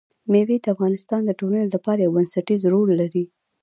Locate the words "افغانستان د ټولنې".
0.73-1.67